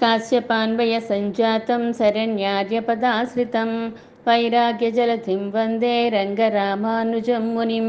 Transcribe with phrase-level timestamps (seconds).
[0.00, 3.88] కాశ్యపాన్వయ సంజాతం శరణ్యార్యపదాశ్రితం
[4.28, 7.86] వైరాగ్యజలధిం వందే రంగరామానుజం మునిం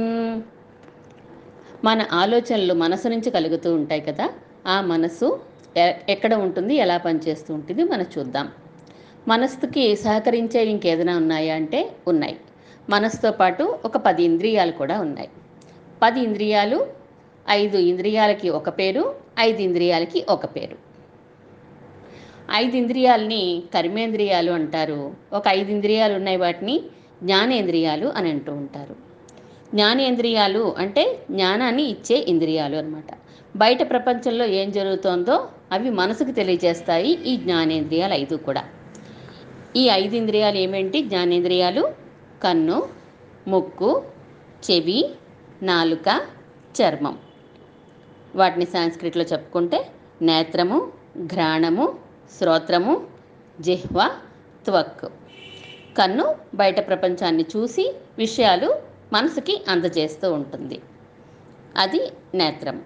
[1.83, 4.29] మన ఆలోచనలు మనసు నుంచి కలుగుతూ ఉంటాయి కదా
[4.67, 5.41] ఆ మనసు
[5.77, 8.49] ఎ- ఎక్కడ ఉంటుంది ఎలా పనిచేస్తూ ఉంటుంది మనం చూద్దాం.
[9.27, 12.37] మనస్సుకి సహకరించే ఇంకేదైనా ఉన్నాయా అంటే ఉన్నాయి.
[12.89, 15.29] మనసుతో పాటు ఒక పది ఇంద్రియాలు కూడా ఉన్నాయి.
[16.01, 16.87] పది ఇంద్రియాలు
[17.49, 20.86] ఐదు ఇంద్రియాలకి ఒక పేరు ఐదు ఇంద్రియాలకి ఒక పేరు.
[22.51, 25.13] ఐదు ఇంద్రియాలని కర్మేంద్రియాలు అంటారు.
[25.33, 26.81] ఒక ఐదు ఇంద్రియాలు ఉన్నాయి వాటిని
[27.23, 28.95] జ్ఞానేంద్రియాలు అని అంటూ ఉంటారు.
[29.73, 33.17] జ్ఞానేంద్రియాలు అంటే జ్ఞానాన్ని ఇచ్చే ఇంద్రియాలు అనమాట
[33.55, 38.63] బయట ప్రపంచంలో ఏం జరుగుతోందో అవి మనసుకు తెలియజేస్తాయి ఈ జ్ఞానేంద్రియాలు ఐదు కూడా.
[39.75, 41.01] ఈ ఐదు ఇంద్రియాలు ఏమేంటి?
[41.01, 41.89] జ్ఞానేంద్రియాలు
[42.43, 42.83] కన్ను
[43.47, 44.03] ముక్కు
[44.71, 45.09] చెవి
[45.63, 46.21] నాలుక
[46.81, 47.17] చర్మం.
[48.35, 49.87] వాటిని సాంస్క్రిట్లో చెప్పుకుంటే
[50.21, 50.91] నేత్రము
[51.25, 52.06] ఘ్రాణము
[52.39, 53.07] శ్రోత్రము
[53.61, 54.09] జిహ్వ
[54.65, 55.05] త్వక్.
[55.97, 58.75] కన్ను బయట ప్రపంచాన్ని చూసి విషయాలు
[59.13, 60.81] మనసుకి అందజేస్తూ ఉంటుంది.
[61.77, 62.83] అది నేత్రం.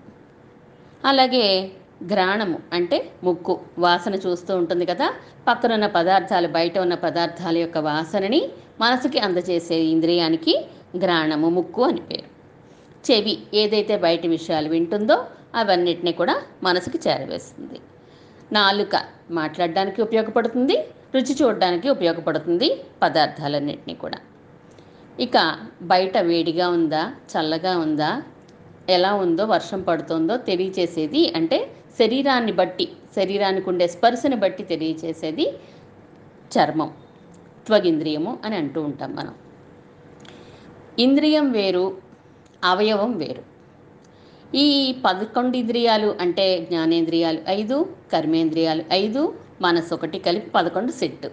[1.06, 1.72] అలాగే
[2.04, 3.60] ఘ్రాణము అంటే ముక్కు.
[3.80, 5.14] వాసన చూస్తూ ఉంటుంది కదా?
[5.48, 8.50] పక్కనున్న పదార్థాలు బయట ఉన్న పదార్థాల యొక్క వాసనని
[8.82, 10.66] మనసుకి అందజేసే ఇంద్రియానికి
[10.98, 12.32] ఘ్రాణము ముక్కు అని పేరు.
[13.12, 17.80] చెవి ఏదైతే బయట విషయాలు వింటుందో అవన్నిటిని కూడా మనసుకి చేరవేస్తుంది.
[18.52, 18.96] నాలుక
[19.32, 20.76] మాట్లాడడానికి ఉపయోగపడుతుంది
[21.16, 22.68] రుచి చూడడానికి ఉపయోగపడుతుంది
[23.04, 24.20] పదార్థాలన్నింటినీ కూడా.
[25.20, 25.38] ఇక
[25.82, 28.12] బయట వేడిగా ఉందా చల్లగా ఉందా
[28.90, 31.58] ఎలా ఉందో వర్షం పడుతుందో తెలియచేసేది అంటే
[32.00, 32.86] శరీరాన్ని బట్టి
[33.18, 35.46] శరీరానికి ఉండే స్పర్శని బట్టి తెలియచేసేది
[36.54, 36.90] చర్మం
[37.68, 39.36] త్వగింద్రియము అని అంటూ ఉంటాం మనం.
[41.00, 41.86] ఇంద్రియం వేరు
[42.64, 43.44] అవయవం వేరు.
[44.56, 51.28] ఈ పదకొండు ఇంద్రియాలు అంటే జ్ఞానేంద్రియాలు ఐదు కర్మేంద్రియాలు ఐదు మనసు ఒకటి కలిపి పదకొండు సెట్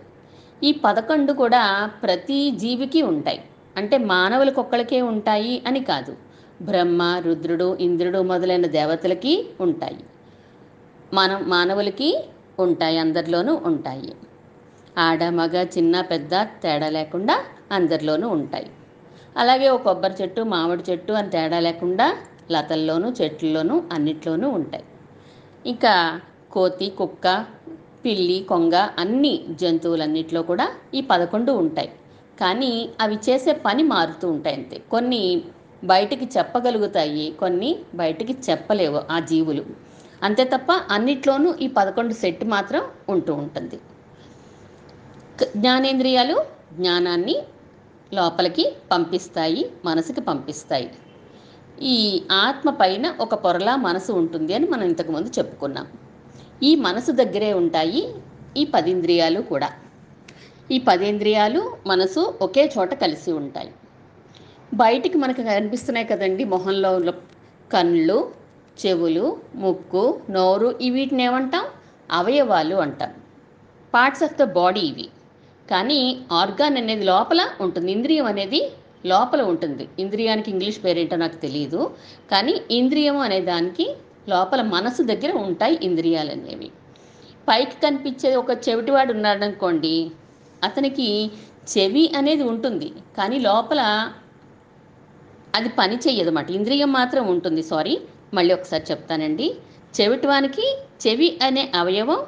[0.64, 3.40] ఈ పదకొండు కూడా ప్రతి జీవికి ఉంటాయి.
[3.76, 6.16] అంటే మానవులకు ఒక్కళ్ళకే ఉంటాయి అని కాదు.
[6.62, 9.98] బ్రహ్మ రుద్రుడు ఇంద్రుడు మొదలైన దేవతలకి ఉంటాయి.
[11.14, 12.24] మనం మానవులకి
[12.58, 14.12] ఉంటాయి అందరిలోనూ ఉంటాయి.
[14.98, 18.66] ఆడ మగ చిన్న పెద్ద తేడా లేకుండా అందరిలోనూ ఉంటాయి.
[19.36, 22.16] అలాగే ఒక కొబ్బరి చెట్టు మామిడి చెట్టు అని తేడా లేకుండా
[22.52, 24.84] లతల్లోనూ చెట్లలోనూ అన్నిట్లోనూ ఉంటాయి.
[25.66, 25.94] ఇంకా
[26.52, 27.26] కోతి కుక్క
[28.04, 31.90] పిల్లి కొంగ అన్ని జంతువులన్నిట్లో కూడా ఈ పదకొండు ఉంటాయి.
[32.40, 34.82] కానీ అవి చేసే పని మారుతూ ఉంటాయి అంతే.
[34.90, 35.42] కొన్ని
[35.84, 39.64] బయటికి చెప్పగలుగుతాయి కొన్ని బయటికి చెప్పలేవు ఆ జీవులు.
[40.22, 43.78] అంతే తప్ప అన్నిట్లోనూ ఈ పదకొండు సెట్ మాత్రం ఉంటూ ఉంటుంది.
[45.56, 46.36] జ్ఞానేంద్రియాలు
[46.72, 47.36] జ్ఞానాన్ని
[48.14, 50.88] లోపలికి పంపిస్తాయి మనసుకి పంపిస్తాయి.
[51.82, 55.86] ఈ ఆత్మ పైన ఒక పొరలా మనసు ఉంటుంది అని మనం ఇంతకుముందు చెప్పుకున్నాం.
[56.62, 58.08] ఈ మనసు దగ్గరే ఉంటాయి
[58.56, 59.70] ఈ పదింద్రియాలు కూడా.
[60.70, 63.72] ఈ పదేంద్రియాలు మనసు ఒకే చోట కలిసి ఉంటాయి.
[64.74, 67.12] బయటికి మనకు కనిపిస్తున్నాయి కదండి మొహంలో
[67.72, 68.32] కళ్ళు
[68.86, 71.64] చెవులు ముక్కు నోరు ఈ వీటిని ఏమంటాం?
[72.12, 73.12] అవయవాలు అంటాం.
[73.94, 75.08] పార్ట్స్ ఆఫ్ ద బాడీ ఇవి.
[75.70, 78.72] కానీ ఆర్గాన్ అనేది లోపల ఉంటుంది ఇంద్రియం అనేది
[79.06, 79.88] లోపల ఉంటుంది.
[79.98, 81.90] ఇంద్రియానికి ఇంగ్లీష్ పేరేంటో నాకు తెలియదు
[82.30, 83.96] కానీ ఇంద్రియం అనే దానికి
[84.28, 86.70] లోపల మనసు దగ్గర ఉంటాయి ఇంద్రియాలు అనేవి.
[87.48, 90.10] పైకి కనిపించే ఒక చెవిటివాడు ఉన్నాడు అనుకోండి
[90.64, 91.30] అతనికి
[91.78, 92.92] చెవి అనేది ఉంటుంది.
[93.16, 94.10] కానీ లోపల
[95.54, 97.62] అది పని చెయ్యదు ఇంద్రియం మాత్రం ఉంటుంది.
[97.62, 98.00] సారీ
[98.34, 99.54] మళ్ళీ ఒకసారి చెప్తానండి.
[100.00, 102.18] చెవిటివానికి చెవి అనే అవయవం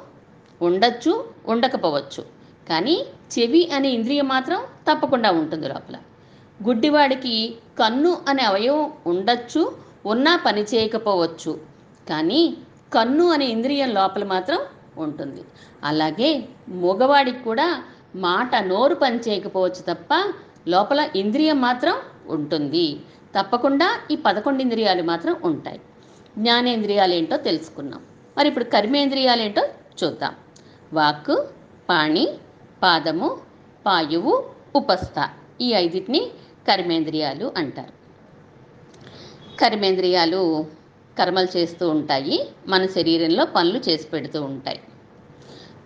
[0.61, 2.25] ఉండొచ్చు ఉండకపోవచ్చు.
[2.69, 3.05] కానీ
[3.39, 4.61] చెవి అనే ఇంద్రియం మాత్రం
[4.91, 5.95] తప్పకుండా ఉంటుంది లోపల.
[6.67, 11.59] గుడ్డివాడికి కన్ను అనే అవయవం ఉండొచ్చు ఉన్నా పని చేయకపోవచ్చు.
[12.09, 12.57] కానీ
[12.93, 14.59] కన్ను అనే ఇంద్రియం లోపల మాత్రం
[14.97, 15.41] ఉంటుంది.
[15.83, 17.83] అలాగే మగవాడికి కూడా
[18.15, 20.33] మాట నోరు పని చేయకపోవచ్చు తప్ప
[20.67, 21.95] లోపల ఇంద్రియం మాత్రం
[22.27, 22.99] ఉంటుంది.
[23.39, 25.81] తప్పకుండా ఈ పదకొండు ఇంద్రియాలు మాత్రం ఉంటాయి.
[26.37, 28.01] జ్ఞానేంద్రియాలు ఏంటో తెలుసుకున్నాం.
[28.37, 29.67] మరి ఇప్పుడు కర్మేంద్రియాలు ఏంటో
[30.03, 30.33] చూద్దాం.
[30.93, 31.47] వాక్కు
[31.89, 32.27] పాణి
[32.83, 33.37] పాదము
[33.85, 34.43] పాయువు
[34.75, 35.29] ఉపస్థ
[35.61, 36.31] ఈ ఐదిటిని
[36.67, 37.93] కర్మేంద్రియాలు అంటారు.
[39.57, 40.65] కర్మేంద్రియాలు
[41.19, 42.49] కర్మలు చేస్తూ ఉంటాయి.
[42.67, 44.79] మన శరీరంలో పనులు చేసి పెడుతూ ఉంటాయి.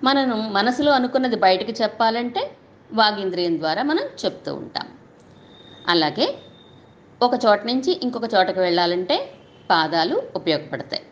[0.04, 2.52] మనం మనసులో అనుకున్నది బయటకు చెప్పాలంటే
[2.94, 4.88] వాగింద్రియం ద్వారా మనం చెప్తూ ఉంటాం.
[5.88, 6.38] అలాగే
[7.22, 9.32] ఒక చోట నుంచి ఇంకొక చోటకు వెళ్ళాలంటే
[9.70, 11.04] పాదాలు ఉపయోగపడతాయి.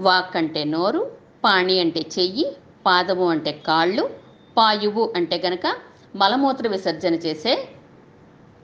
[0.00, 1.10] వాక్ అంటే నోరు
[1.44, 2.56] పాణి అంటే చెయ్యి
[2.86, 4.10] పాదము అంటే కాళ్ళు
[4.56, 5.76] పాయువు అంటే గనక
[6.16, 7.68] మలమూత్ర విసర్జన చేసే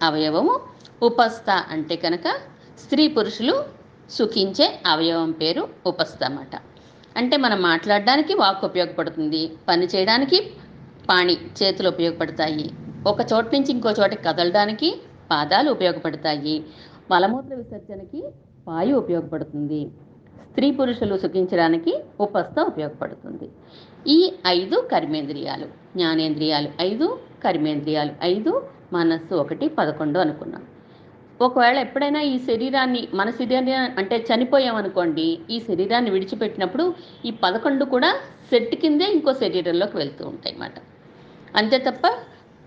[0.02, 0.54] అవయవము
[1.02, 2.26] ఉపస్థ అంటే కనుక
[2.84, 3.54] స్త్రీ పురుషులు
[4.10, 6.54] సుఖించే అవయవం పేరు ఉపస్థ అన్నమాట.
[7.16, 10.38] అంటే మనం మాట్లాడడానికి వాక్ ఉపయోగపడుతుంది పని చేయడానికి
[11.08, 12.66] పాణి చేతులు ఉపయోగపడతాయి
[13.06, 14.88] ఒక చోట నుంచి ఇంకో చోటకి కదలడానికి
[15.30, 16.56] పాదాలు ఉపయోగపడతాయి
[17.10, 18.20] మలమూత్ర విసర్జనకి
[18.68, 19.80] వాయు ఉపయోగపడుతుంది
[20.50, 23.46] స్త్రీ పురుషులు సుఖించడానికి ఉపస్థ ఉపయోగపడుతుంది.
[24.06, 27.06] ఈ ఐదు కర్మేంద్రియాలు జ్ఞానేంద్రియాలు ఐదు
[27.44, 28.52] కర్మేంద్రియాలు ఐదు
[28.92, 30.62] మనస్సు ఒకటి పదకొండు అనుకున్నాం.
[31.40, 36.94] ఒకవేళ ఎప్పుడైనా ఈ శరీరాన్ని మన శరీరాన్ని అంటే చనిపోయామనుకోండి ఈ శరీరాన్ని విడిచిపెట్టినప్పుడు
[37.24, 38.16] ఈ పదకొండు కూడా
[38.50, 40.72] సెట్ కిందే ఇంకో శరీరంలోకి వెళ్తూ ఉంటాయి అన్నమాట.
[41.56, 42.02] అంతే తప్ప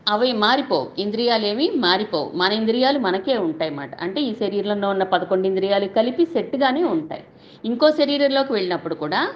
[0.10, 1.02] అవి మారిపోవు.
[1.02, 2.31] ఇంద్రియాలు ఏమి మారిపోవు.
[2.36, 4.02] మన ఇంద్రియాలు మనకే ఉంటాయి అన్నమాట.
[4.02, 7.24] అంటే ఈ శరీరంలో ఉన్న పదకొండు ఇంద్రియాలు కలిపి సెట్గానే ఉంటాయి.
[7.66, 9.34] ఇంకో శరీరంలోకి వెళ్ళినప్పుడు కూడా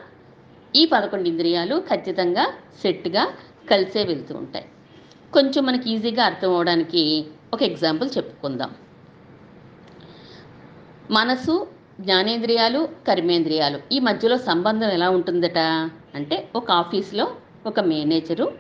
[0.76, 2.46] ఈ పదకొండు ఇంద్రియాలు ఖచ్చితంగా
[2.82, 3.28] సెట్గా
[3.72, 4.66] కలిసే వెళ్తూ ఉంటాయి.
[5.34, 8.72] కొంచెం మనకి ఈజీగా అర్థం అవడానికి ఒక ఎగ్జాంపుల్ చెప్పుకుందాం.
[11.12, 11.68] మనసు
[12.00, 13.80] జ్ఞానేంద్రియాలు కర్మేంద్రియాలు.
[13.92, 15.58] ఈ మధ్యలో సంబంధం ఎలా ఉంటుందట?
[16.16, 17.28] అంటే ఒక ఆఫీస్లో
[17.66, 18.52] ఒక మేనేజరు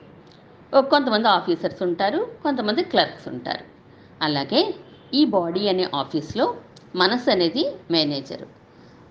[0.75, 3.65] కొంతమంది ఆఫీసర్స్ ఉంటారు కొంతమంది క్లర్క్స్ ఉంటారు.
[4.21, 4.75] అలాగే
[5.13, 6.55] ఈ బాడీ అనే ఆఫీస్లో
[6.95, 8.47] మనసు అనేది మేనేజరు.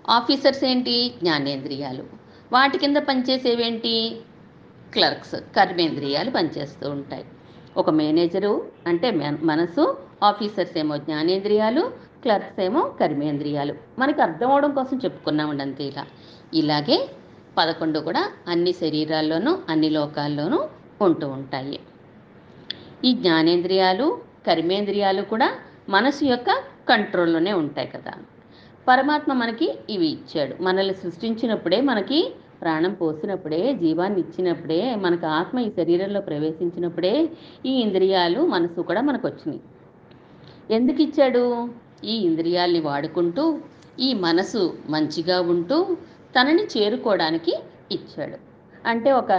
[0.09, 0.95] ఆఫీసర్స్ ఏంటి?
[1.09, 2.03] జ్ఞానేంద్రియాలు.
[2.53, 3.93] వాటి కింద పనిచేసేవేంటి
[4.93, 7.25] క్లర్క్స్ కర్మేంద్రియాలు పనిచేస్తూ ఉంటాయి.
[7.77, 11.91] ఒక మేనేజరు అంటే మన- మనసు ఆఫీసర్స్ ఏమో జ్ఞానేంద్రియాలు
[12.21, 13.73] క్లర్క్స్ ఏమో కర్మేంద్రియాలు.
[13.99, 16.05] మనకి అర్థం అవడం కోసం చెప్పుకున్నామండి అంతే ఇలా.
[16.53, 17.09] ఇలాగే
[17.57, 20.67] పదకొండు కూడా అన్ని శరీరాల్లోనూ అన్ని లోకాల్లోనూ
[21.01, 21.79] ఉంటూ ఉంటాయి.
[23.05, 25.51] ఈ జ్ఞానేంద్రియాలు కర్మేంద్రియాలు కూడా
[25.89, 26.51] మనసు యొక్క
[26.89, 28.13] కంట్రోల్లోనే ఉంటాయి కదా.
[28.87, 30.63] పరమాత్మ మనకి ఇవి ఇచ్చాడు.
[30.63, 37.29] మనల్ని సృష్టించినప్పుడే మనకి ప్రాణం పోసినప్పుడే జీవాన్ని ఇచ్చినప్పుడే మనకు ఆత్మ ఈ శరీరంలో ప్రవేశించినప్పుడే
[37.65, 39.61] ఈ ఇంద్రియాలు మనసు కూడా మనకు వచ్చినాయి
[40.71, 41.43] ఎందుకు ఇచ్చాడు
[42.03, 43.43] ఈ ఇంద్రియాల్ని వాడుకుంటూ
[43.99, 45.77] ఈ మనసు మంచిగా ఉంటూ
[46.35, 47.53] తనని చేరుకోవడానికి
[47.91, 48.37] ఇచ్చాడు.
[48.87, 49.31] అంటే ఒక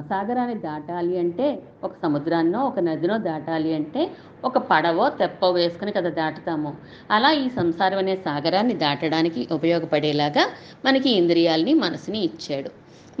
[0.00, 4.10] సాగరాన్ని దాటాలి అంటే ఒక సముద్రాన్నో ఒక నదినో దాటాలి అంటే
[4.44, 6.76] ఒక పడవో తెప్పో వేసుకుని కదా దాటుతాము.
[7.10, 10.48] అలా ఈ సంసారం అనే సాగరాన్ని దాటడానికి ఉపయోగపడేలాగా
[10.84, 12.70] మనకి ఇంద్రియాల్ని మనసుని ఇచ్చాడు.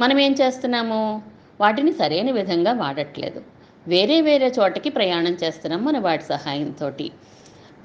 [0.00, 1.22] మనం ఏం చేస్తున్నాము?
[1.60, 3.42] వాటిని సరైన విధంగా వాడట్లేదు.
[3.88, 6.90] వేరే వేరే చోటకి ప్రయాణం చేస్తున్నాం మన వాటి సహాయంతో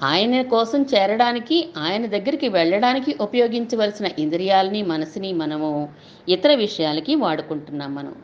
[0.02, 5.88] ఆయన కోసం చేరడానికి ఆయన దగ్గరికి వెళ్ళడానికి ఉపయోగించవలసిన ఇంద్రియాలని మనసుని మనము
[6.28, 8.14] ఇతర విషయాలకి వాడుకుంటున్నాం మనం.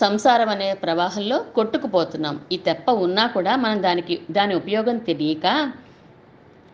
[0.00, 2.40] సంసారం అనే ప్రవాహంలో కొట్టుకుపోతున్నాం.
[2.52, 5.72] ఈ తెప్ప ఉన్నా కూడా మనం దానికి దాని ఉపయోగం తెలియక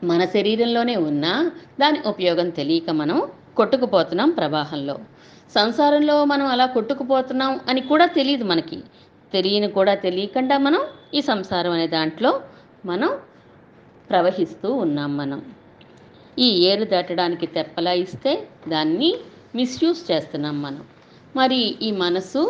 [0.04, 1.50] మన శరీరంలోనే ఉన్నా
[1.80, 3.22] దాని ఉపయోగం తెలియక మనం
[3.56, 4.98] కొట్టుకుపోతున్నాం ప్రవాహంలో.
[5.54, 8.80] సంసారంలో మనం అలా కొట్టుకుపోతున్నాం అని కూడా తెలియదు మనకి.
[9.32, 10.80] తెలియని కూడా తెలియకుండా మనం
[11.14, 12.40] ఈ సంసారం అనే దాంట్లో
[12.86, 13.10] మనం
[14.12, 15.42] ప్రవహిస్తూ ఉన్నాం మనం.
[16.38, 18.32] ఈ ఏరు దాటడానికి తెప్పలా ఇస్తే
[18.68, 19.14] దాన్ని
[19.54, 20.84] మిస్యూజ్ చేస్తున్నాం మనం.
[21.36, 22.42] మరి ఈ మనసు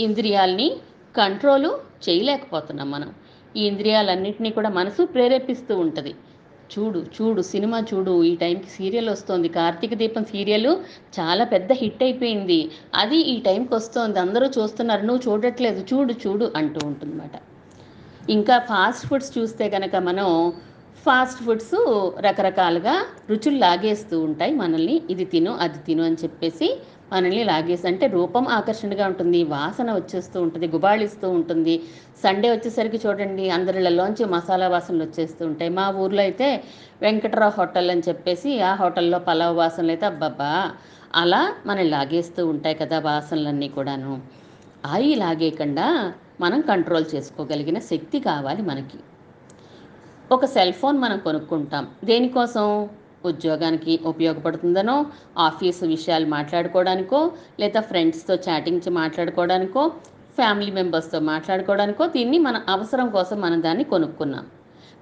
[0.00, 0.68] ఇంద్రియాల్ని
[1.16, 3.10] కంట్రోలు చేయలేకపోతున్నాం మనం.
[3.56, 6.14] ఈ ఇంద్రియాలన్నింటినీ కూడా మనసు ప్రేరేపిస్తూ ఉంటుంది.
[6.72, 9.48] చూడు చూడు సినిమా చూడు ఈ టైంకి సీరియల్ వస్తుంది.
[9.48, 10.76] కార్తీక దీపం సీరియల్
[11.18, 12.70] చాలా పెద్ద హిట్ అయిపోయింది.
[12.94, 14.18] అది ఈ టైంకి వస్తుంది.
[14.20, 15.02] అందరూ చూస్తున్నారు.
[15.06, 15.86] నువ్వు చూడట్లేదు.
[15.92, 17.36] చూడు చూడు అంటూ ఉంటుందన్నమాట.
[18.30, 20.52] ఇంకా ఫాస్ట్ ఫుడ్స్ చూస్తే కనుక మనం
[21.04, 21.74] ఫాస్ట్ ఫుడ్స్
[22.26, 22.94] రకరకాలుగా
[23.30, 24.96] రుచులు లాగేస్తూ ఉంటాయి మనల్ని.
[25.12, 26.68] ఇది తిను అది తిను అని చెప్పేసి
[27.12, 31.74] మనల్ని లాగేసి అంటే రూపం ఆకర్షణగా ఉంటుంది వాసన వచ్చేస్తూ ఉంటుంది గుబాళిస్తూ ఉంటుంది.
[32.24, 35.70] సండే వచ్చేసరికి చూడండి అందరిలోంచి మసాలా వాసనలు వచ్చేస్తూ ఉంటాయి.
[35.78, 36.48] మా ఊర్లో అయితే
[37.02, 40.52] వెంకటరావు హోటల్ అని చెప్పేసి ఆ హోటల్లో పలావ్ వాసనలు అయితే అబ్బబ్బా!
[41.14, 44.14] అలా మనల్ని లాగేస్తూ ఉంటాయి కదా వాసనలన్నీ కూడాను.
[44.86, 45.86] అవి లాగేయకుండా
[46.40, 48.98] మనం కంట్రోల్ చేసుకోగలిగిన శక్తి కావాలి మనకి.
[50.32, 51.88] ఒక సెల్ ఫోన్ మనం కొనుక్కుంటాం.
[52.04, 52.88] దేనికోసం
[53.24, 55.06] ఉద్యోగానికి ఉపయోగపడుతుందనో
[55.38, 57.30] ఆఫీసు విషయాలు మాట్లాడుకోవడానికో
[57.60, 59.88] లేదా ఫ్రెండ్స్తో చాటింగ్ మాట్లాడుకోవడానికో
[60.36, 64.46] ఫ్యామిలీ మెంబర్స్తో మాట్లాడుకోవడానికో దీన్ని మన అవసరం కోసం మనం దాన్ని కొనుక్కున్నాం.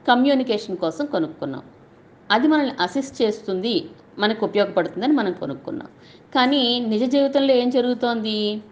[0.08, 1.62] కమ్యూనికేషన్ కోసం కొనుక్కున్నాం.
[2.30, 3.88] అది మనల్ని అసిస్ట్ చేస్తుంది
[4.18, 5.88] మనకు ఉపయోగపడుతుందని మనం కొనుక్కున్నాం.
[6.34, 8.62] కానీ నిజ జీవితంలో ఏం జరుగుతోంది?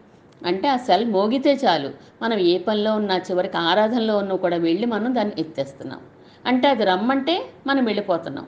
[0.46, 1.90] అంటే ఆ సెల్ మోగితే చాలు.
[2.22, 6.00] మనం ఏ పనిలో ఉన్నా చివరికి ఆరాధనలో ఉన్నా కూడా వెళ్ళి మనం దాన్ని ఎత్తేస్తున్నాం.
[6.46, 8.46] అంటే అది రమ్మంటే మనం వెళ్ళిపోతున్నాం.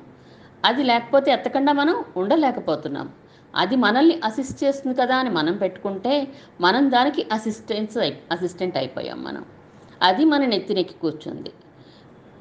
[0.64, 3.10] అది లేకపోతే ఎత్తకుండా మనం ఉండలేకపోతున్నాం.
[3.56, 6.28] అది మనల్ని అసిస్ట్ చేస్తుంది కదా అని మనం పెట్టుకుంటే
[6.60, 9.44] మనం దానికి అసిస్టెన్స్ అయి అసిస్టెంట్ అయిపోయాం మనం.
[10.02, 11.52] అది మన నెత్తినెక్కి కూర్చుంది.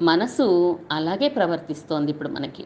[0.02, 2.64] మనసు అలాగే ప్రవర్తిస్తోంది ఇప్పుడు మనకి.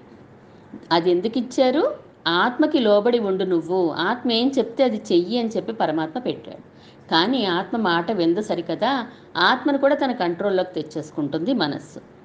[0.93, 1.95] అది ఎందుకు ఇచ్చారు?
[2.29, 3.91] ఆత్మకి లోబడి ఉండు నువ్వు.
[3.91, 6.79] ఆత్మ ఏం చెప్తే అది చెయ్యి అని చెప్పి పరమాత్మ పెట్టాడు.
[7.11, 9.07] కానీ ఆత్మ మాట వింద సరికదా?
[9.37, 12.18] ఆత్మను కూడా తన కంట్రోల్లోకి తెచ్చేసుకుంటుంది మనస్సు.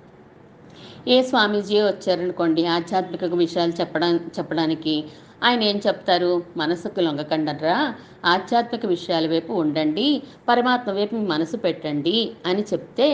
[1.07, 5.03] ఏ స్వామీజీ వచ్చారనుకోండి ఆధ్యాత్మిక విషయాలు చెప్పడం చెప్పడానికి.
[5.43, 6.43] ఆయన ఏం చెప్తారు?
[6.57, 7.93] మనసుకు లొంగకండరా
[8.25, 10.23] ఆధ్యాత్మిక విషయాల వైపు ఉండండి.
[10.49, 13.09] పరమాత్మ వైపు మీ మనసు పెట్టండి అని చెప్తే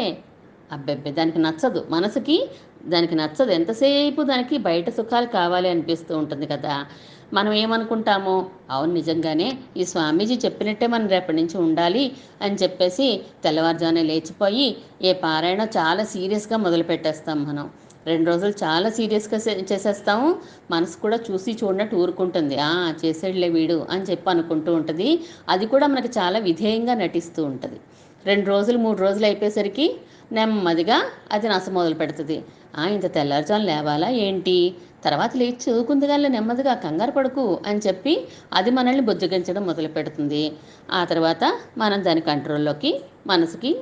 [0.71, 1.85] అబ్బెబ్బే దానికి నచ్చదు.
[1.89, 2.49] మనసుకి
[2.85, 3.51] దానికి నచ్చదు.
[3.51, 6.85] ఎంతసేపు దానికి బయట సుఖాలు కావాలి అనిపిస్తూ ఉంటుంది కదా.
[7.33, 8.45] మనం ఏమనుకుంటామో?
[8.69, 12.11] అవును నిజంగానే ఈ స్వామీజీ చెప్పినట్టే మనం రేపటి నుంచి ఉండాలి
[12.41, 17.69] అని చెప్పేసి తెల్లవారుజామునే లేచిపోయి ఏ పారాయణ చాలా సీరియస్గా మొదలు పెట్టేస్తాం మనం.
[18.07, 20.35] రెండు రోజులు చాలా సీరియస్గా చే- చేసేస్తాము.
[20.71, 22.57] మనసు కూడా చూసి చూడనట్టు ఊరుకుంటుంది.
[22.59, 25.19] ఆ చేసేడులే వీడు అని చెప్పి అనుకుంటూ ఉంటుంది.
[25.49, 27.79] అది కూడా మనకి చాలా విధేయంగా నటిస్తూ ఉంటుంది.
[28.25, 29.97] రెండు రోజులు మూడు రోజులు అయిపోయేసరికి
[30.31, 32.43] నెమ్మదిగా అది నస మొదలు పెడుతుంది.
[32.77, 34.75] ఆ ఇంత తెల్లారుజాము లేవాలా ఏంటి?
[35.05, 40.51] తర్వాత లేచి చదువుకుంది కానీ నెమ్మదిగా కంగారు పడుకు అని చెప్పి అది మనల్ని బుజ్జగించడం మొదలు పెడుతుంది.
[40.91, 43.79] ఆ తర్వాత మనం దాని కంట్రోల్లోకి మనసుకి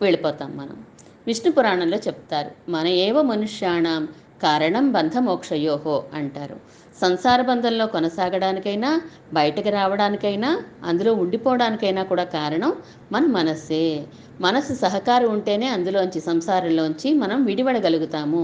[0.00, 0.84] వెళ్ళిపోతాం మనం.
[1.26, 4.08] విష్ణు పురాణంలో చెప్తారు మన ఏవ మనుష్యాణం
[4.42, 6.56] కారణం బంధమోక్షయోహో అంటారు.
[7.00, 9.00] సంసార బంధంలో కొనసాగడానికైనా
[9.32, 12.72] బయటకు రావడానికైనా అందులో ఉండిపోవడానికైనా కూడా కారణం
[13.12, 14.06] మన మనస్సే.
[14.40, 18.42] మనసు సహకారం ఉంటేనే అందులోంచి సంసారంలోంచి మనం విడివడగలుగుతాము.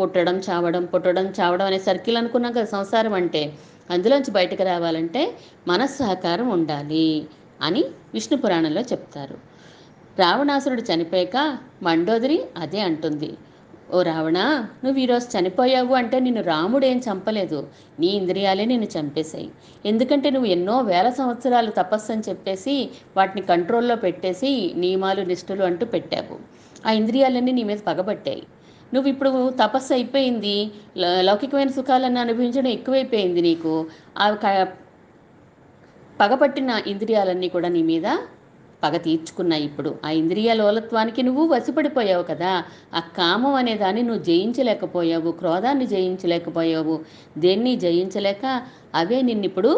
[0.00, 3.42] పుట్టడం చావడం పుట్టడం చావడం అనే సర్కిల్ అనుకున్నాం కదా సంసారం అంటే
[3.90, 5.22] అందులోంచి బయటకు రావాలంటే
[5.68, 7.08] మనస్సు సహకారం ఉండాలి
[7.62, 7.84] అని
[8.14, 9.36] విష్ణు పురాణంలో చెప్తారు.
[10.18, 13.30] రావణాసురుడు చనిపోయాక మండోదరి అదే అంటుంది.
[13.94, 14.38] ఓ రావణ
[14.84, 17.68] నువ్వు ఈరోజు చనిపోయావు అంటే నిన్ను రాముడు ఏం చంపలేదు.
[18.00, 19.50] నీ ఇంద్రియాలే నిన్ను చంపేశాయి.
[19.86, 26.38] ఎందుకంటే నువ్వు ఎన్నో వేల సంవత్సరాలు తపస్సు అని చెప్పేసి వాటిని కంట్రోల్లో పెట్టేసి నియమాలు నిష్ఠలు అంటూ పెట్టావు.
[26.88, 28.42] ఆ ఇంద్రియాలన్నీ నీ మీద పగబట్టాయి.
[28.94, 30.70] నువ్వు ఇప్పుడు తపస్సు అయిపోయింది.
[30.98, 33.86] లౌకికమైన సుఖాలను అనుభవించడం ఎక్కువైపోయింది నీకు.
[34.18, 34.68] ఆ క-
[36.20, 38.06] పగపట్టిన ఇంద్రియాలన్నీ కూడా నీ మీద
[38.86, 39.94] పగ తీర్చుకున్నాయి ఇప్పుడు.
[40.04, 42.52] ఆ ఇంద్రియ లోలత్వానికి నువ్వు వసిపడిపోయావు కదా.
[42.94, 45.32] ఆ కామం అనే దాన్ని నువ్వు జయించలేకపోయావు.
[45.32, 46.96] క్రోధాన్ని జయించలేకపోయావు.
[47.38, 48.44] దేన్ని జయించలేక
[48.94, 49.70] అవే నిన్నిప్పుడు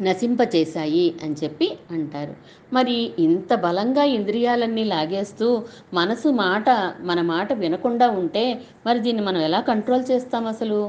[0.00, 2.34] నశింపచేశాయి అని చెప్పి అంటారు.
[2.72, 5.48] మరి ఇంత బలంగా ఇంద్రియాలన్నీ లాగేస్తూ
[5.94, 6.68] మనసు మాట
[7.00, 8.44] మన మాట వినకుండా ఉంటే
[8.86, 10.80] మరి దీన్ని మనం ఎలా కంట్రోల్ చేస్తాం అసలు?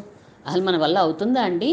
[0.48, 1.70] అసలు మన వల్ల అవుతుందా అండి?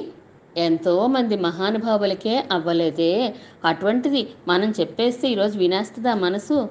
[0.56, 3.34] ఎంతోమంది మహానుభావులకే అవ్వలేదే.
[3.64, 6.68] అటువంటిది మనం చెప్పేస్తే ఈరోజు వినేస్తుందా మనసు?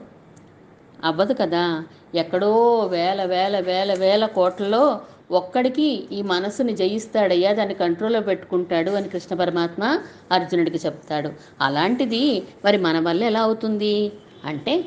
[1.03, 1.83] అవ్వదు కదా.
[2.15, 9.35] ఎక్కడో వేల వేల వేల వేల కోట్లలో ఒక్కడికి ఈ మనసుని జయిస్తాడయ్యా దాన్ని కంట్రోల్లో పెట్టుకుంటాడు అని కృష్ణ
[9.35, 9.83] పరమాత్మ
[10.31, 11.29] అర్జునుడికి చెప్తాడు.
[11.61, 14.11] అలాంటిది మరి మన వల్ల ఎలా అవుతుంది?
[14.45, 14.83] అంటే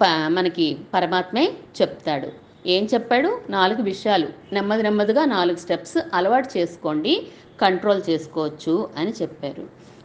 [0.00, 1.50] ప మనకి పరమాత్మే
[1.82, 2.28] చెప్తాడు.
[2.66, 3.38] ఏం చెప్పాడు?
[3.50, 4.28] నాలుగు విషయాలు.
[4.52, 7.26] నెమ్మది నెమ్మదిగా నాలుగు స్టెప్స్ అలవాటు చేసుకోండి
[7.60, 9.64] కంట్రోల్ చేసుకోవచ్చు అని చెప్పారు.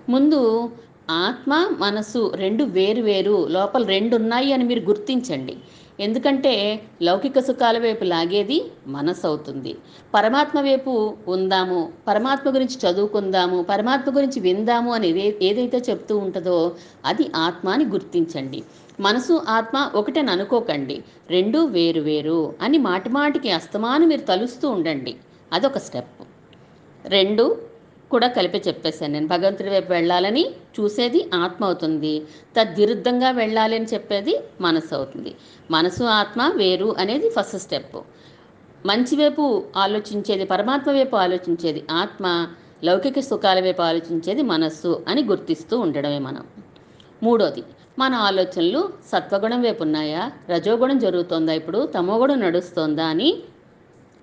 [0.09, 0.69] ముందు
[1.09, 5.57] ఆత్మ మనసు రెండు వేరు వేరు లోపల రెండు ఉన్నాయి అని మీరు గుర్తించండి.
[5.99, 6.51] ఎందుకంటే
[7.01, 9.75] లౌకిక సుఖాల వైపు లాగేది మనసు అవుతుంది
[10.15, 10.91] పరమాత్మ వైపు
[11.27, 15.09] ఉందాము పరమాత్మ గురించి చదువుకుందాము పరమాత్మ గురించి విందాము అని
[15.43, 16.57] ఏదైతే చెప్తూ ఉంటుందో
[17.05, 18.63] అది ఆత్మ అని గుర్తించండి.
[18.99, 21.03] మనసు ఆత్మ ఒకటని అనుకోకండి.
[21.29, 25.15] రెండు వేరు వేరు అని మాటి మాటికి అస్తమాను మీరు తలుస్తూ ఉండండి.
[25.53, 26.13] అదొక స్టెప్
[27.05, 27.66] రెండు
[28.11, 29.13] కూడా కలిపి చెప్పేశాను.
[29.13, 30.49] నేను భగవంతుడి వైపు వెళ్ళాలని
[30.79, 32.21] చూసేది ఆత్మ అవుతుంది.
[32.57, 35.35] తద్విరుద్ధంగా వెళ్ళాలి అని చెప్పేది మనసు అవుతుంది.
[35.71, 37.97] మనసు ఆత్మ వేరు అనేది ఫస్ట్ స్టెప్
[38.85, 42.47] మంచి వైపు ఆలోచించేది పరమాత్మ వైపు ఆలోచించేది ఆత్మ
[42.83, 46.43] లౌకిక సుఖాల వైపు ఆలోచించేది మనస్సు అని గుర్తిస్తూ ఉండడమే మనం.
[47.23, 47.63] మూడోది
[47.99, 50.31] మన ఆలోచనలు సత్వగుణం వైపు ఉన్నాయా?
[50.49, 51.85] రజోగుణం జరుగుతోందా ఇప్పుడు?
[51.85, 53.37] తమోగుణం నడుస్తోందా అని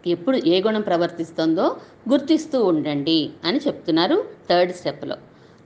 [0.07, 1.77] ఎప్పుడు ఏ గుణం ప్రవర్తిస్తుందో
[2.11, 5.17] గుర్తిస్తూ ఉండండి అని చెప్తున్నారు థర్డ్ స్టెప్లో.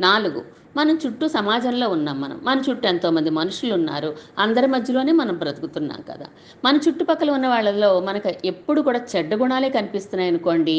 [0.00, 2.40] నాలుగు మనం చుట్టూ సమాజంలో ఉన్నాం మనం.
[2.44, 4.10] మన చుట్టూ ఎంతోమంది మనుషులు ఉన్నారు.
[4.38, 6.26] అందరి మధ్యలోనే మనం బ్రతుకుతున్నాం కదా.
[6.64, 10.76] మన చుట్టుపక్కల ఉన్న వాళ్ళలో మనకు ఎప్పుడు కూడా చెడ్డ గుణాలే కనిపిస్తున్నాయి అనుకోండి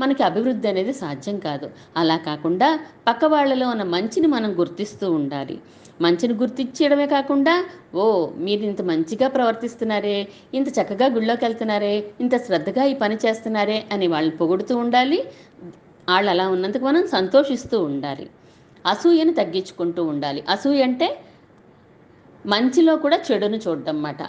[0.00, 1.70] మనకి అభివృద్ధి అనేది సాధ్యం కాదు.
[1.96, 2.68] అలా కాకుండా
[3.08, 5.56] పక్క వాళ్ళలో ఉన్న మంచిని మనం గుర్తిస్తూ ఉండాలి.
[6.00, 8.04] మంచిని గుర్తించడమే కాకుండా ఓ
[8.36, 14.36] మీరు ఇంత మంచిగా ప్రవర్తిస్తున్నారే ఇంత చక్కగా గుళ్ళోకి వెళ్తున్నారే ఇంత శ్రద్ధగా ఈ పని చేస్తున్నారే అని వాళ్ళని
[14.36, 15.18] పొగుడుతూ ఉండాలి.
[16.08, 18.26] వాళ్ళు అలా ఉన్నందుకు మనం సంతోషిస్తూ ఉండాలి.
[18.86, 20.44] అసూయను తగ్గించుకుంటూ ఉండాలి.
[20.48, 21.20] అసూయ అంటే
[22.46, 24.22] మంచిలో కూడా చెడును చూడడం అన్నమాట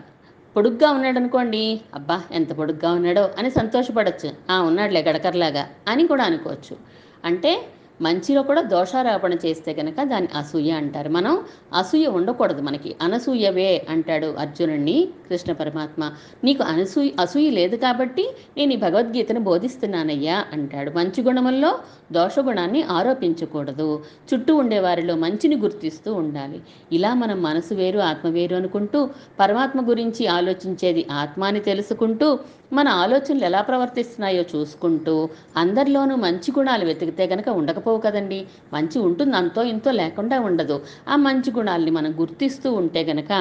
[0.55, 4.29] పొడుగ్గా ఉన్నాడు అనుకోండి అబ్బా ఎంత పొడుగ్గా ఉన్నాడో అని సంతోషపడచ్చు.
[4.49, 6.77] ఆ ఉన్నాడులే గడకర్లాగా అని కూడా అనుకోవచ్చు.
[7.25, 7.65] అంటే
[8.01, 11.09] మంచిలో కూడా దోషారోపణ చేస్తే కనుక దాన్ని అసూయ అంటారు.
[11.09, 11.43] మనం
[11.73, 12.95] అసూయ ఉండకూడదు మనకి.
[13.01, 16.01] అనసూయవే అంటాడు అర్జునుడిని కృష్ణ పరమాత్మ.
[16.43, 18.25] నీకు అనసూయ అసూయ లేదు కాబట్టి
[18.57, 20.91] నేను ఈ భగవద్గీతను బోధిస్తున్నానయ్యా అంటాడు.
[20.99, 21.71] మంచి గుణముల్లో
[22.11, 23.87] దోషగుణాన్ని ఆరోపించకూడదు.
[24.29, 26.59] చుట్టూ ఉండేవారిలో మంచిని గుర్తిస్తూ ఉండాలి.
[26.91, 28.99] ఇలా మనం మనసు వేరు ఆత్మ వేరు అనుకుంటూ
[29.39, 32.27] పరమాత్మ గురించి ఆలోచించేది ఆత్మ అని తెలుసుకుంటూ
[32.73, 35.15] మన ఆలోచనలు ఎలా ప్రవర్తిస్తున్నాయో చూసుకుంటూ
[35.57, 38.39] అందరిలోనూ మంచి గుణాలు వెతికితే గనక ఉండకపోవు కదండి.
[38.73, 40.77] మంచి ఉంటుంది అంతో ఇంతో లేకుండా ఉండదు.
[41.09, 43.33] ఆ మంచి గుణాలని మనం గుర్తిస్తూ ఉంటే గనక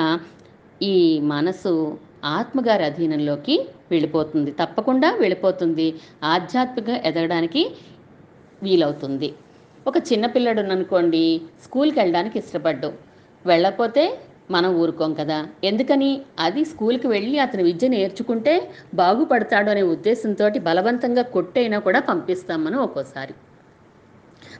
[0.82, 4.50] ఈ మనసు ఆత్మగారి అధీనంలోకి వెళ్ళిపోతుంది.
[4.50, 5.94] తప్పకుండా వెళ్ళిపోతుంది.
[6.24, 7.62] ఆధ్యాత్మిక ఎదగడానికి
[8.62, 9.32] వీలవుతుంది.
[9.86, 12.92] ఒక చిన్నపిల్లడు అనుకోండి స్కూల్కి వెళ్ళడానికి ఇష్టపడ్డు.
[13.46, 14.04] వెళ్ళకపోతే
[14.50, 15.46] మనం ఊరుకోం కదా.
[15.64, 16.20] ఎందుకని?
[16.38, 18.54] అది స్కూల్కి వెళ్ళి అతని విద్య నేర్చుకుంటే
[18.94, 23.34] బాగుపడతాడు అనే ఉద్దేశంతో బలవంతంగా కొట్టైనా కూడా పంపిస్తాం మనం ఒక్కోసారి.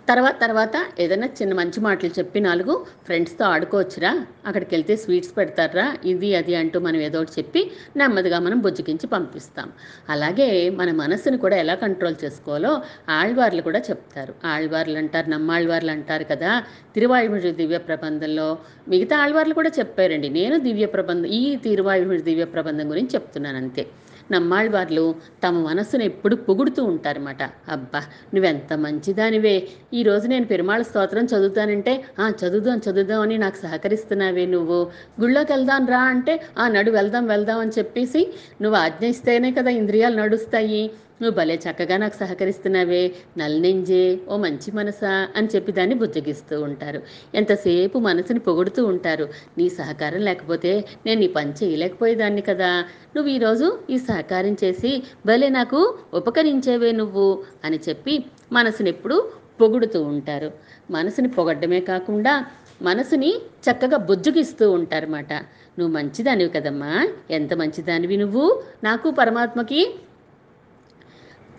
[0.08, 4.26] తర్వాత తర్వాత ఏదైనా చిన్న మంచి మాటలు చెప్పి నాలుగు ఫ్రెండ్స్తో ఆడుకోవచ్చురా.
[4.46, 9.72] అక్కడికి వెళ్తే స్వీట్స్ పెడతారా ఇది అది అంటూ మనం ఏదో ఒకటి చెప్పి నెమ్మదిగా మనం బుజ్జగించి పంపిస్తాం.
[10.08, 14.34] అలాగే మన మనసుని కూడా ఎలా కంట్రోల్ చేసుకోవాలో ఆళ్వార్లు కూడా చెప్తారు.
[14.44, 16.62] ఆళ్వార్లు అంటారు నమ్మాళ్వార్లు అంటారు కదా.
[16.94, 18.58] తిరువాయుముడి దివ్య ప్రబంధంలో
[18.88, 20.28] మిగతా ఆళ్వార్లు కూడా చెప్పారండి.
[20.28, 23.87] నేను దివ్య ప్రబంధం ఈ తిరువాయుముడి దివ్య ప్రబంధం గురించి చెప్తున్నాను అంతే.
[24.33, 25.14] నమ్మాళ్ళవార్లు
[25.47, 27.43] తమ మనస్సును ఎప్పుడు పొగుడుతూ ఉంటారన్నమాట.
[27.69, 28.02] అబ్బా
[28.35, 29.69] నువ్వెంత మంచిదానివే.
[29.95, 34.91] ఈరోజు నేను పెరుమాళ స్తోత్రం చదువుతానంటే ఆ చదువుదాం చదువుదాం అని నాకు సహకరిస్తున్నావే నువ్వు.
[35.21, 40.17] గుళ్ళోకి వెళ్దాం రా అంటే ఆ నడు వెళ్దాం వెళ్దాం అని చెప్పేసి నువ్వు ఆజ్ఞ ఇస్తేనే కదా ఇంద్రియాలు
[40.17, 40.91] నడుస్తాయి.
[41.23, 43.12] నువ్వు భలే చక్కగా నాకు సహకరిస్తున్నావే.
[43.38, 47.02] నల్నెంజే ఓ మంచి మనసా అని చెప్పి దాన్ని బుజ్జగిస్తూ ఉంటారు.
[47.35, 49.28] ఎంతసేపు మనసుని పొగుడుతూ ఉంటారు.
[49.59, 52.85] నీ సహకారం లేకపోతే నేను నీ పని చేయలేకపోయేదాన్ని కదా.
[53.16, 60.52] నువ్వు ఈరోజు ఈ సహకారం చేసి భలే నాకు ఉపకరించేవే నువ్వు అని చెప్పి మనసుని ఎప్పుడు పొగుడుతూ ఉంటారు.
[60.90, 62.45] మనసుని పొగడ్డమే కాకుండా
[62.83, 65.33] మనసుని చక్కగా బుజ్జగిస్తూ ఉంటారన్నమాట.
[65.78, 67.09] నువ్వు మంచిదానివి కదమ్మా.
[67.31, 68.62] ఎంత మంచిదానివి నువ్వు.
[68.85, 69.95] నాకు పరమాత్మకి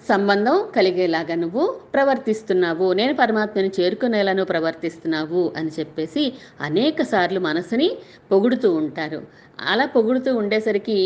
[0.10, 2.93] సంబంధం కలిగేలాగా నువ్వు ప్రవర్తిస్తున్నావు.
[2.93, 7.89] నేను పరమాత్మని చేరుకునేలా నువ్వు ప్రవర్తిస్తున్నావు అని చెప్పేసి అనేక సార్లు మనసుని
[8.31, 9.22] పొగుడుతూ ఉంటారు.
[9.60, 11.00] అలా పొగుడుతూ ఉండేసరికి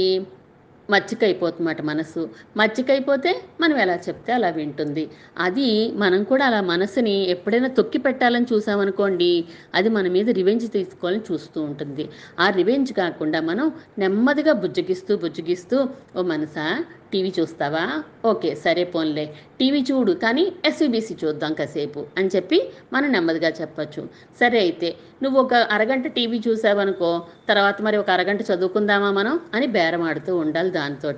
[0.90, 2.30] మచ్చికైపోతుందన్నమాట మనసు.
[2.58, 5.04] మచ్చికైపోతే మనం ఎలా చెప్తే అలా వింటుంది.
[5.38, 11.62] అది మనం కూడా అలా మనసుని ఎప్పుడైనా తొక్కి పెట్టాలని చూసామనుకోండి అది మన మీద రివెంజ్ తీసుకోవాలని చూస్తూ
[11.62, 12.10] ఉంటుంది.
[12.40, 16.68] ఆ రివెంజ్ కాకుండా మనం నెమ్మదిగా బుజ్జగిస్తూ బుజ్జగిస్తూ ఓ మనసా
[17.14, 18.04] టీవీ చూస్తావా?
[18.26, 19.34] ఓకే సరే పోన్లే.
[19.60, 24.10] టీవీ చూడు కానీ ఎస్విబిసి చూద్దాం కాసేపు అని చెప్పి మనం నెమ్మదిగా చెప్పచ్చు.
[24.40, 29.40] సరే అయితే నువ్వు ఒక అరగంట టీవీ చూసావనుకో తర్వాత మరి ఒక అరగంట చదువుకుందామా మనం?
[29.54, 31.14] అని బేరమాడుతూ ఉండాలి దాంతో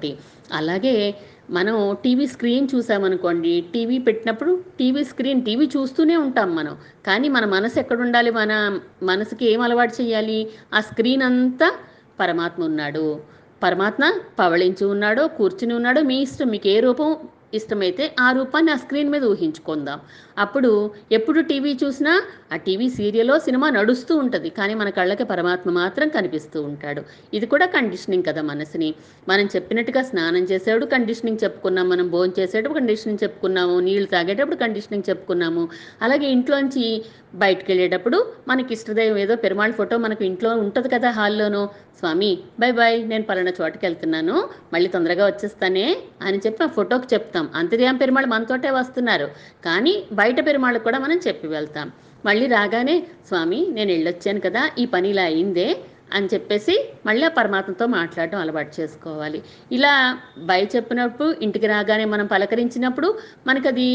[0.53, 1.15] అలాగే
[1.49, 6.77] మనం టీవీ స్క్రీన్ చూసామనుకోండి టీవీ పెట్టినప్పుడు టీవీ స్క్రీన్ టీవీ చూస్తూనే ఉంటాం మనం.
[7.07, 10.49] కానీ మన మనసు ఎక్కడ ఉండాలి మన మనసుకి ఏం అలవాటు చేయాలి?
[10.73, 11.71] ఆ స్క్రీన్ అంతా
[12.19, 13.19] పరమాత్మ ఉన్నాడు.
[13.63, 14.03] పరమాత్మ
[14.39, 17.09] పవళించి ఉన్నాడో కూర్చుని ఉన్నాడో మీ ఇష్టం మీకు ఏ రూపం
[17.53, 19.99] ఇష్టమైతే ఆ రూపాన్ని ఆ స్క్రీన్ మీద ఊహించుకుందాం.
[20.39, 22.21] అప్పుడు ఎప్పుడు టీవీ చూసినా
[22.53, 24.49] ఆ టీవీ సీరియల్లో సినిమా నడుస్తూ ఉంటుంది.
[24.49, 27.01] కానీ మన కళ్ళకి పరమాత్మ మాత్రం కనిపిస్తూ ఉంటాడు.
[27.33, 28.93] ఇది కూడా కండిషనింగ్ కదా మనసుని.
[29.29, 31.89] మనం చెప్పినట్టుగా స్నానం చేసేటప్పుడు కండిషనింగ్ చెప్పుకున్నాం.
[31.89, 33.79] మనం భోజనం చేసేటప్పుడు కండిషనింగ్ చెప్పుకున్నాము.
[33.79, 35.69] నీళ్ళు తాగేటప్పుడు కండిషనింగ్ చెప్పుకున్నాము.
[36.01, 37.03] అలాగే ఇంట్లోంచి
[37.35, 41.69] బయటకు వెళ్ళేటప్పుడు మనకి ఇష్టదైవం ఏదో పెరుమాళ్ ఫోటో మనకు ఇంట్లో ఉంటుంది కదా హాల్లోనూ.
[41.99, 44.49] స్వామి బై బాయ్ నేను పలానా చోటకి వెళ్తున్నాను.
[44.73, 47.49] మళ్ళీ తొందరగా వచ్చేస్తానే అని చెప్పి ఆ ఫోటోకి చెప్తాం.
[47.55, 49.25] అంతర్యాం పెరుమాళ్ మనతోటే వస్తున్నారు.
[49.65, 51.87] కానీ బయట బయట పెరుమాళ్ళకు కూడా మనం చెప్పి వెళ్తాం.
[52.25, 52.95] మళ్ళీ రాగానే
[53.27, 55.69] స్వామి నేను వెళ్ళొచ్చాను కదా ఈ పని ఇలా అయిందే
[56.13, 59.39] అని చెప్పేసి మళ్ళీ ఆ పరమాత్మతో మాట్లాడడం అలవాటు చేసుకోవాలి.
[59.71, 59.93] ఇలా
[60.37, 63.09] బయ చెప్పినప్పుడు ఇంటికి రాగానే మనం పలకరించినప్పుడు
[63.47, 63.87] మనకు అది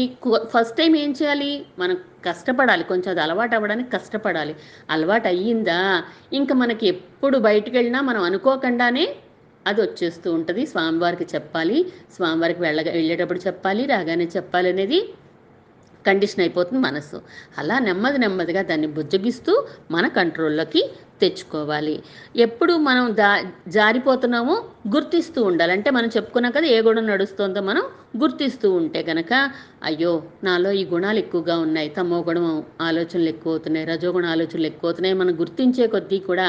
[0.53, 1.65] ఫస్ట్ టైం ఏం చేయాలి?
[1.79, 2.83] మనం కష్టపడాలి.
[2.83, 4.55] కొంచెం అది అలవాటు అవ్వడానికి కష్టపడాలి.
[4.89, 5.79] అలవాటు అయ్యిందా?
[6.33, 9.05] ఇంకా మనకి ఎప్పుడు బయటికి వెళ్ళినా మనం అనుకోకుండానే
[9.67, 10.65] అది వచ్చేస్తూ ఉంటుంది.
[10.65, 11.77] స్వామివారికి చెప్పాలి.
[12.15, 14.99] స్వామివారికి వెళ్ళ వెళ్ళేటప్పుడు చెప్పాలి రాగానే చెప్పాలి అనేది
[16.07, 17.17] కండిషన్ అయిపోతుంది మనసు
[17.57, 19.53] అలా నెమ్మది నెమ్మదిగా దాన్ని బుజ్జగిస్తూ
[19.91, 20.81] మన కంట్రోల్లోకి
[21.21, 21.93] తెచ్చుకోవాలి.
[22.35, 23.29] ఎప్పుడు మనం దా
[23.67, 24.55] జారిపోతున్నామో
[24.95, 25.71] గుర్తిస్తూ ఉండాలి.
[25.71, 27.83] అంటే మనం చెప్పుకున్నాం కదా ఏ గుణం నడుస్తుందో మనం
[28.23, 29.31] గుర్తిస్తూ ఉంటే గనక
[29.83, 30.13] అయ్యో
[30.43, 31.89] నాలో ఈ గుణాలు ఎక్కువగా ఉన్నాయి.
[31.89, 32.47] తమో గుణం
[32.81, 35.15] ఆలోచనలు ఎక్కువ అవుతున్నాయి రజోగుణ ఆలోచనలు ఎక్కువ అవుతున్నాయి.
[35.15, 36.47] మనం గుర్తించే కొద్దీ కూడా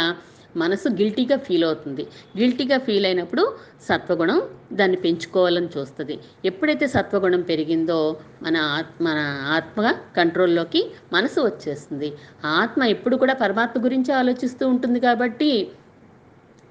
[0.56, 2.06] మనసు గిల్టీగా ఫీల్ అవుతుంది.
[2.38, 3.44] గిల్టీగా ఫీల్ అయినప్పుడు
[3.88, 4.42] సత్వగుణం
[4.72, 6.18] దాన్ని పెంచుకోవాలని చూస్తుంది.
[6.44, 9.18] ఎప్పుడైతే సత్వగుణం పెరిగిందో మన ఆత్మ మన
[9.56, 12.12] ఆత్మ కంట్రోల్లోకి మనసు వచ్చేస్తుంది.
[12.44, 15.50] ఆత్మ ఎప్పుడు కూడా పరమాత్మ గురించి ఆలోచిస్తూ ఉంటుంది కాబట్టి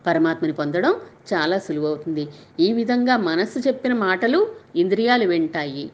[0.08, 0.95] పరమాత్మని పొందడం
[1.34, 2.28] చాలా సులువవుతుంది.
[2.60, 5.86] ఈ విధంగా మనస్సు చెప్పిన మాటలు ఇంద్రియాలు వింటాయి.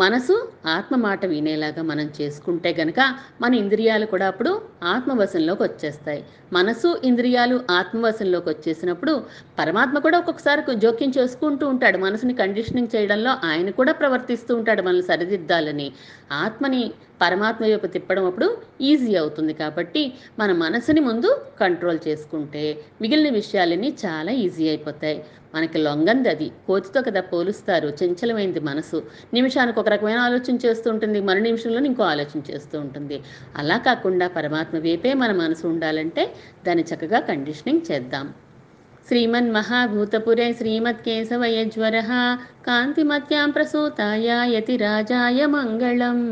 [0.00, 0.34] మనసు
[0.66, 3.00] ఆత్మ మాట వినేలాగా మనం చేసుకుంటే గనక
[3.40, 4.50] మన ఇంద్రియాలు కూడా అప్పుడు
[4.82, 6.20] ఆత్మవశంలోకి వచ్చేస్తాయి.
[6.52, 9.14] మనసు ఇంద్రియాలు ఆత్మవశంలోకి వచ్చేసినప్పుడు
[9.58, 11.98] పరమాత్మ కూడా ఒక్కొక్కసారి జోక్యం చేసుకుంటూ ఉంటాడు.
[11.98, 15.88] మనసుని కండిషనింగ్ చేయడంలో ఆయన కూడా ప్రవర్తిస్తూ ఉంటాడు మనల్ని సరిదిద్దాలని.
[16.44, 16.82] ఆత్మని
[17.22, 18.46] పరమాత్మ వైపు తిప్పడం అప్పుడు
[18.80, 20.02] ఈజీ అవుతుంది కాబట్టి
[20.38, 22.62] మన మనసుని ముందు కంట్రోల్ చేసుకుంటే
[23.02, 25.18] మిగిలిన విషయాలన్నీ చాలా ఈజీ అయిపోతాయి.
[25.54, 26.50] మనకి లొంగంది అది.
[26.66, 27.88] కోతితో కదా పోలుస్తారు.
[28.00, 28.98] చంచలమైంది మనసు.
[29.34, 31.20] నిమిషానికి ఒక రకమైన ఆలోచన చేస్తూ ఉంటుంది.
[31.20, 33.18] మరు నిమిషంలో ఇంకో ఆలోచన చేస్తూ ఉంటుంది.
[33.56, 36.24] అలా కాకుండా పరమాత్మ వైపే మన మనసు ఉండాలంటే
[36.66, 38.26] దాన్ని చక్కగా కండిషనింగ్ చేద్దాం.
[39.08, 42.10] श्रीमन्महाभूतपुरे श्रीमत्केशवयज्वरः
[42.66, 46.24] कान्तिमत्यां प्रसूताय यतिराजाय मङ्गलम्